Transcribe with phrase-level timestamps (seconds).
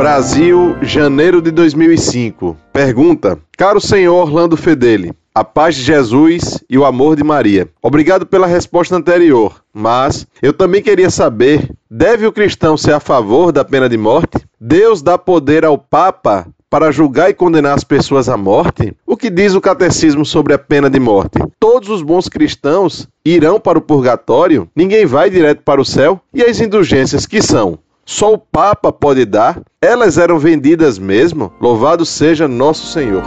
[0.00, 2.56] Brasil, janeiro de 2005.
[2.72, 7.68] Pergunta: Caro senhor Orlando Fedeli, a paz de Jesus e o amor de Maria.
[7.82, 13.52] Obrigado pela resposta anterior, mas eu também queria saber: deve o cristão ser a favor
[13.52, 14.38] da pena de morte?
[14.58, 18.96] Deus dá poder ao Papa para julgar e condenar as pessoas à morte?
[19.06, 21.38] O que diz o catecismo sobre a pena de morte?
[21.58, 24.66] Todos os bons cristãos irão para o purgatório?
[24.74, 26.18] Ninguém vai direto para o céu?
[26.32, 27.78] E as indulgências que são?
[28.10, 29.62] Só o Papa pode dar?
[29.80, 31.52] Elas eram vendidas mesmo?
[31.60, 33.22] Louvado seja nosso Senhor.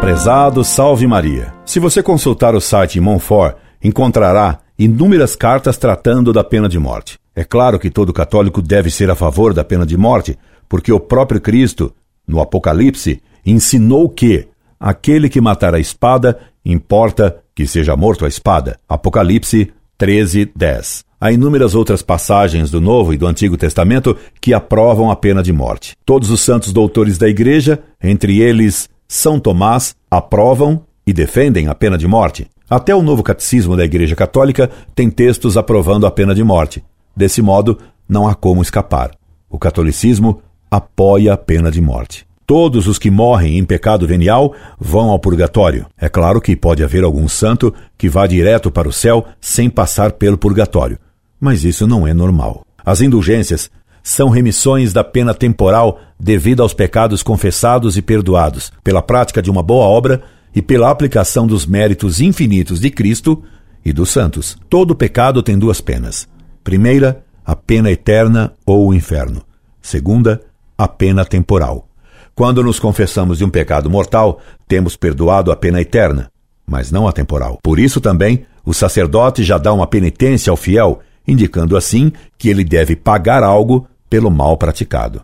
[0.00, 1.52] Prezado Salve Maria.
[1.66, 7.18] Se você consultar o site Monfort, encontrará inúmeras cartas tratando da pena de morte.
[7.34, 11.00] É claro que todo católico deve ser a favor da pena de morte, porque o
[11.00, 11.92] próprio Cristo,
[12.24, 14.46] no Apocalipse, ensinou que
[14.78, 18.78] aquele que matar a espada importa que seja morto a espada.
[18.88, 21.11] Apocalipse 13, 10.
[21.22, 25.52] Há inúmeras outras passagens do Novo e do Antigo Testamento que aprovam a pena de
[25.52, 25.96] morte.
[26.04, 31.96] Todos os santos doutores da Igreja, entre eles São Tomás, aprovam e defendem a pena
[31.96, 32.48] de morte.
[32.68, 36.82] Até o Novo Catecismo da Igreja Católica tem textos aprovando a pena de morte.
[37.14, 39.12] Desse modo, não há como escapar.
[39.48, 42.26] O catolicismo apoia a pena de morte.
[42.44, 45.86] Todos os que morrem em pecado venial vão ao purgatório.
[45.96, 50.10] É claro que pode haver algum santo que vá direto para o céu sem passar
[50.10, 50.98] pelo purgatório,
[51.42, 52.64] mas isso não é normal.
[52.86, 53.68] As indulgências
[54.00, 59.60] são remissões da pena temporal devido aos pecados confessados e perdoados, pela prática de uma
[59.60, 60.22] boa obra
[60.54, 63.42] e pela aplicação dos méritos infinitos de Cristo
[63.84, 64.56] e dos santos.
[64.70, 66.28] Todo pecado tem duas penas.
[66.62, 69.42] Primeira, a pena eterna ou o inferno.
[69.80, 70.40] Segunda,
[70.78, 71.88] a pena temporal.
[72.36, 76.30] Quando nos confessamos de um pecado mortal, temos perdoado a pena eterna,
[76.64, 77.58] mas não a temporal.
[77.60, 82.64] Por isso também, o sacerdote já dá uma penitência ao fiel, indicando assim que ele
[82.64, 85.22] deve pagar algo pelo mal praticado.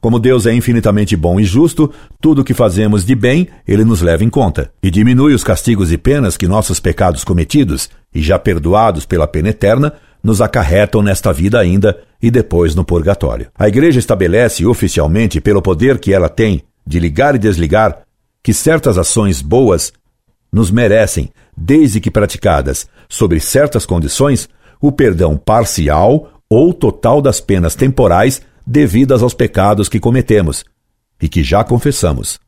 [0.00, 4.00] Como Deus é infinitamente bom e justo, tudo o que fazemos de bem, ele nos
[4.00, 8.38] leva em conta e diminui os castigos e penas que nossos pecados cometidos e já
[8.38, 9.92] perdoados pela pena eterna
[10.22, 13.48] nos acarretam nesta vida ainda e depois no purgatório.
[13.58, 18.02] A Igreja estabelece oficialmente, pelo poder que ela tem de ligar e desligar,
[18.42, 19.92] que certas ações boas
[20.52, 24.48] nos merecem, desde que praticadas sobre certas condições,
[24.80, 30.64] o perdão parcial ou total das penas temporais devidas aos pecados que cometemos
[31.20, 32.38] e que já confessamos.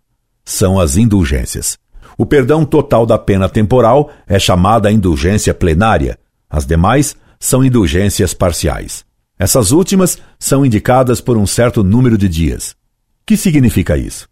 [0.44, 1.78] São as indulgências.
[2.16, 6.18] O perdão total da pena temporal é chamada indulgência plenária.
[6.48, 9.04] As demais são indulgências parciais.
[9.38, 12.76] Essas últimas são indicadas por um certo número de dias.
[13.26, 14.28] Que significa isso?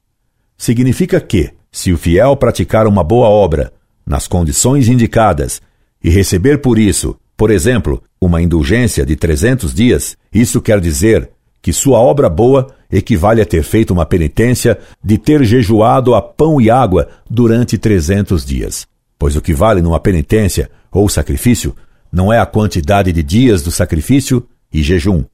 [0.57, 3.73] Significa que, se o fiel praticar uma boa obra,
[4.07, 5.61] nas condições indicadas,
[6.03, 11.31] e receber por isso, por exemplo, uma indulgência de 300 dias, isso quer dizer
[11.63, 16.61] que sua obra boa equivale a ter feito uma penitência de ter jejuado a pão
[16.61, 18.87] e água durante 300 dias.
[19.19, 21.75] Pois o que vale numa penitência ou sacrifício
[22.13, 25.25] não é a quantidade de dias do sacrifício e jejum,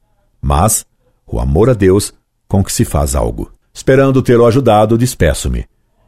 [0.41, 0.87] mas
[1.27, 2.15] o amor a Deus
[2.47, 3.51] com que se faz algo.
[3.75, 5.65] Esperando tê-lo ajudado, despeço-me.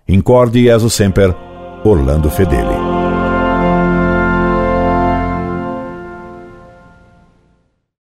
[0.06, 1.34] Incorde Jesus Semper,
[1.84, 2.77] Orlando Fedeli.